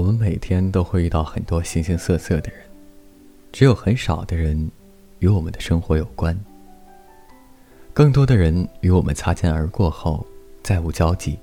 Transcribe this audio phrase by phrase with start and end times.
[0.00, 2.62] 我们每天都会遇到很多形形色色的人，
[3.52, 4.70] 只有很少的人
[5.18, 6.34] 与我们的生活有关。
[7.92, 10.26] 更多的人与我们擦肩而过后
[10.62, 11.38] 再无交集，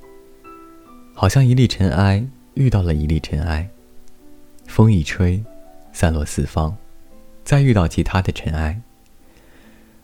[1.13, 3.69] 好像一粒尘埃遇到了一粒尘埃，
[4.65, 5.43] 风一吹，
[5.93, 6.75] 散落四方，
[7.43, 8.81] 再遇到其他的尘埃。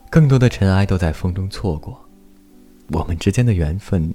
[0.08, 2.08] 更多的尘埃都在风中错过，
[2.92, 4.14] 我们之间的缘分，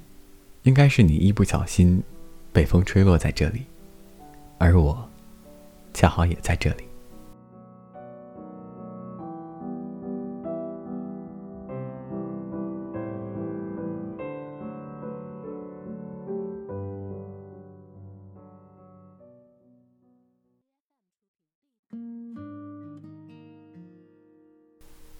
[0.62, 2.02] 应该是你一不小心
[2.54, 3.64] 被风吹落在这里，
[4.62, 5.08] 而我，
[5.94, 6.84] 恰好也在这里。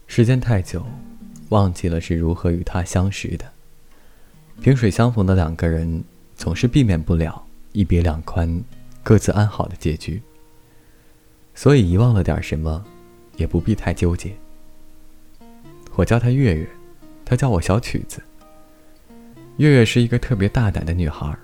[0.06, 0.84] 时间太久，
[1.48, 3.50] 忘记了是如何与他相识的。
[4.60, 6.04] 萍水相逢的两个人，
[6.36, 8.62] 总是避免不了一别两宽，
[9.02, 10.20] 各自安好的结局。
[11.54, 12.84] 所以遗忘了点什么，
[13.36, 14.34] 也不必太纠结。
[15.94, 16.68] 我叫她月月，
[17.24, 18.22] 她叫我小曲子。
[19.56, 21.36] 月月是一个特别大胆的女孩，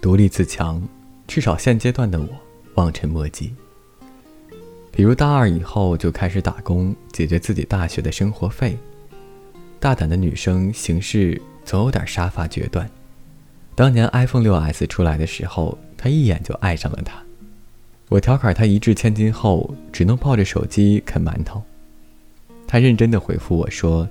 [0.00, 0.82] 独立自强，
[1.26, 2.28] 至少现阶段的我
[2.74, 3.54] 望尘莫及。
[4.90, 8.76] 比如大二以后就开始打工，解决自己大学的生活费。
[9.78, 12.90] 大胆的女生行事总有点杀伐决断。
[13.76, 17.22] 当年 iPhone 6s 出来的时候，他一眼就爱上了它。
[18.08, 21.62] 我调侃他一掷千金后只能抱着手机啃馒头。
[22.66, 24.08] 他认真的回复我说：“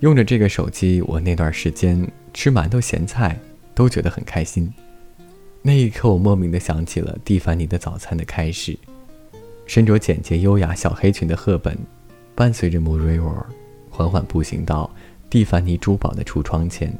[0.00, 2.04] 用着这个手机，我那段时间
[2.34, 3.38] 吃馒头咸菜
[3.74, 4.72] 都觉得很开心。”
[5.62, 8.76] 那一刻，我莫名的想起了蒂凡尼的早餐的开始。
[9.66, 11.76] 身着简洁优雅小黑裙的赫本，
[12.34, 13.44] 伴随着 Muriel
[13.90, 14.90] 缓缓步行到
[15.28, 16.96] 蒂凡尼珠宝的橱窗前。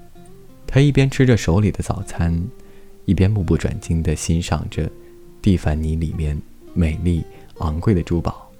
[0.66, 2.38] 他一边吃着手里的早餐，
[3.08, 4.86] 一边目不转睛地欣赏着
[5.40, 6.38] 蒂凡尼里面
[6.74, 7.24] 美丽
[7.60, 8.52] 昂贵的珠宝。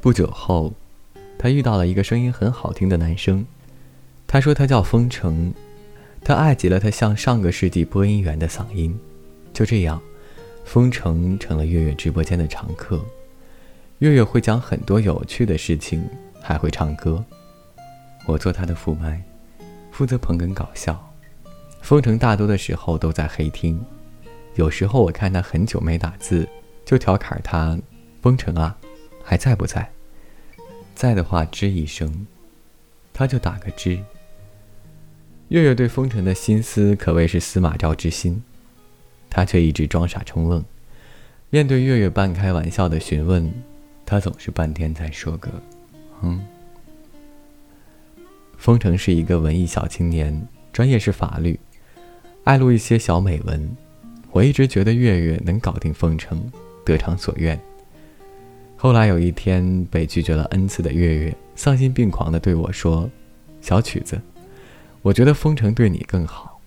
[0.00, 0.72] 不久后，
[1.38, 3.44] 他遇到了一个声音很好听的男生。
[4.26, 5.52] 他说他叫风城，
[6.22, 8.98] 他爱极了他像上个世纪播音员的嗓音。
[9.52, 10.00] 就这样。
[10.64, 13.04] 封城成了月月直播间的常客，
[13.98, 16.02] 月月会讲很多有趣的事情，
[16.40, 17.22] 还会唱歌。
[18.24, 19.22] 我做他的副麦，
[19.92, 21.13] 负责捧哏搞笑。
[21.84, 23.78] 封城大多的时候都在黑厅，
[24.54, 26.48] 有时候我看他很久没打字，
[26.82, 27.78] 就调侃他
[28.22, 28.74] ：“封城啊，
[29.22, 29.92] 还在不在？
[30.94, 32.26] 在的话吱一声，
[33.12, 34.00] 他就打个吱。”
[35.48, 38.42] 月月对封城的心思可谓是司马昭之心。
[39.28, 40.64] 他却一直装傻充愣，
[41.50, 43.52] 面对月月半开玩笑的询问，
[44.06, 45.50] 他总是半天才说个
[46.24, 46.42] “嗯”。
[48.56, 51.60] 封城是一个文艺小青年，专业是法律，
[52.44, 53.76] 爱录一些小美文。
[54.30, 56.50] 我一直觉得月月能搞定丰城，
[56.84, 57.58] 得偿所愿。
[58.76, 63.10] 后来有一天被拒绝了 n 次的月月，丧心病狂地对我说
[63.60, 64.20] ：“小曲子，
[65.02, 66.60] 我觉得丰城对你更好。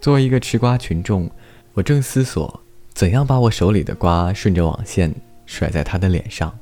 [0.00, 1.30] 作为一个吃瓜群众。”
[1.76, 2.62] 我正思索
[2.94, 6.58] 怎样把我手里的瓜顺着网线甩在他的脸上，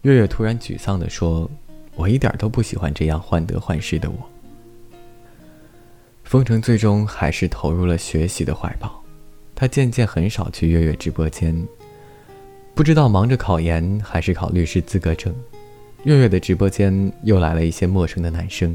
[0.00, 1.50] 月月突然沮丧地说
[1.94, 4.16] ：“我一点都不喜欢这样患得患失的我。”
[6.24, 9.00] 风城最终还是投入了学习的怀抱，
[9.54, 11.54] 他渐渐很少去月月直播间，
[12.74, 15.32] 不知道忙着考研还是考律师资格证。
[16.02, 18.74] 月月的直播间又来了一些陌生的男生，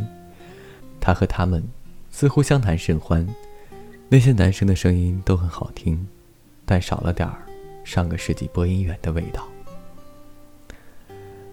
[1.01, 1.61] 他和他们
[2.11, 3.27] 似乎相谈甚欢。
[4.07, 6.07] 那些男生的声音都很好听，
[6.65, 7.43] 但少了点儿
[7.83, 9.47] 上个世纪播音员的味道。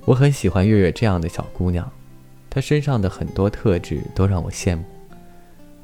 [0.04, 1.90] 我很喜欢月月这样的小姑娘，
[2.48, 4.84] 她身上的很多特质都让我羡慕。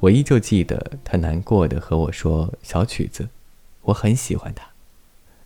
[0.03, 3.29] 我依旧记得他难过的和我说：“小曲子，
[3.83, 4.67] 我很喜欢他。”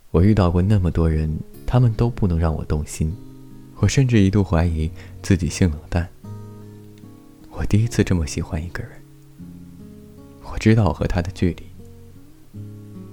[0.10, 1.38] 我遇到过那么多人，
[1.68, 3.16] 他们都不能让我动心。
[3.76, 4.90] 我甚至一度怀疑
[5.22, 6.10] 自己性冷淡。
[7.52, 8.94] 我第一次这么喜欢一个人。
[10.52, 11.64] 我知道我和他的距离，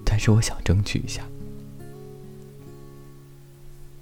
[0.02, 1.22] 但是我想争取一下。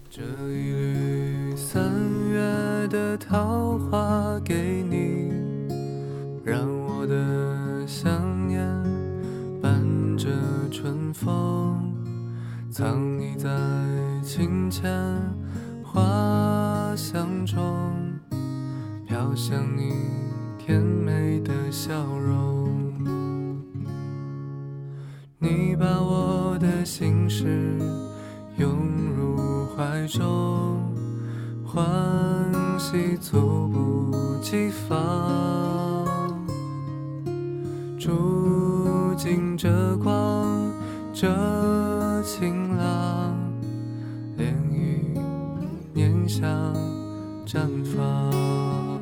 [0.09, 1.91] 这一缕三
[2.31, 4.82] 月的桃花给
[11.25, 11.95] 风，
[12.69, 13.49] 藏匿在
[14.25, 14.91] 清浅
[15.85, 17.63] 花香中，
[19.07, 19.93] 飘向你
[20.59, 22.93] 甜美的笑容。
[25.39, 27.79] 你把我的心事
[28.57, 28.69] 拥
[29.17, 30.93] 入怀中，
[31.65, 31.81] 欢
[32.81, 36.05] 喜猝不及防，
[37.97, 40.22] 住进这光
[41.23, 41.29] 这
[42.25, 43.33] 晴朗，
[44.37, 44.43] 涟
[44.73, 45.21] 漪
[45.95, 46.51] 念想
[47.47, 49.01] 绽放，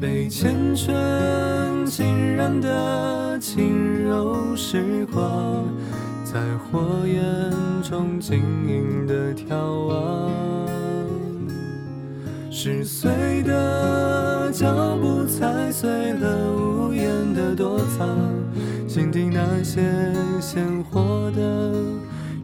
[0.00, 5.64] 被缱绻浸染的轻柔时光，
[6.22, 7.52] 在火焰
[7.82, 8.38] 中晶
[8.68, 10.30] 莹的眺望，
[12.52, 18.16] 十岁的脚步踩碎了屋檐的躲藏，
[18.94, 19.82] 心底那些
[20.40, 21.74] 鲜活的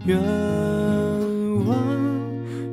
[0.04, 0.18] 愿
[1.64, 1.76] 望，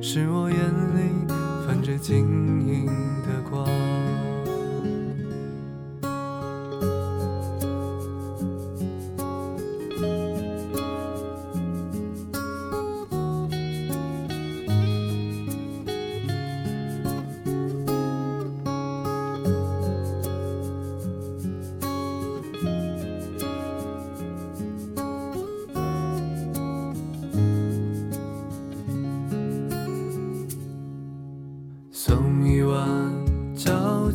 [0.01, 1.31] 是我眼里
[1.63, 2.25] 泛着晶
[2.67, 2.87] 莹
[3.21, 3.76] 的光。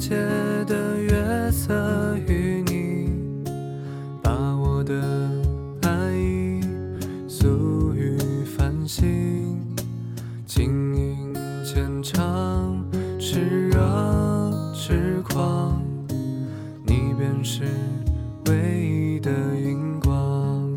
[0.03, 0.17] 皎洁
[0.65, 3.09] 的月色与你，
[4.21, 5.01] 把我的
[5.83, 6.61] 爱意
[7.29, 9.61] 诉于繁星，
[10.45, 11.33] 轻盈
[11.65, 12.85] 浅唱，
[13.21, 13.39] 炽
[13.69, 15.81] 热痴狂，
[16.85, 17.63] 你便是
[18.47, 20.77] 唯一的荧光。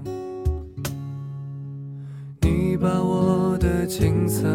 [2.42, 4.46] 你把我的青涩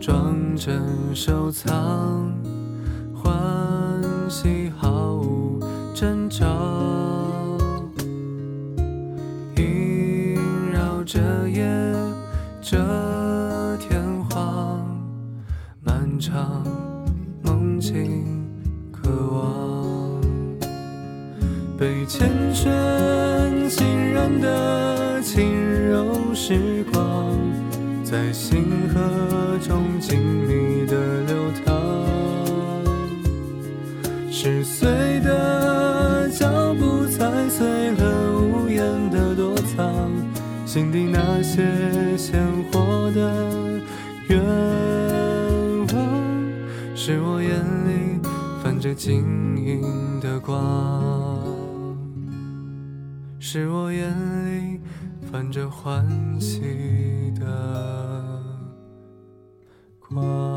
[0.00, 0.82] 装帧
[1.14, 2.32] 收藏，
[5.96, 6.44] 征兆，
[9.56, 10.36] 萦
[10.70, 11.66] 绕着夜，
[12.60, 12.76] 这
[13.78, 13.98] 天
[14.28, 14.86] 荒，
[15.82, 16.62] 漫长
[17.42, 18.46] 梦境
[18.92, 20.20] 渴望。
[21.78, 25.50] 被缱绻浸染的轻
[25.88, 27.34] 柔时光，
[28.04, 31.05] 在星河中静谧的
[41.56, 43.80] 却鲜活的
[44.28, 44.38] 愿
[45.86, 45.96] 望，
[46.94, 47.50] 是我眼
[47.88, 48.20] 里
[48.62, 49.24] 泛着晶
[49.56, 51.42] 莹的光。
[53.38, 54.12] 是我眼
[54.44, 54.80] 里
[55.32, 56.06] 泛着欢
[56.38, 56.60] 喜
[57.40, 58.38] 的
[59.98, 60.55] 光。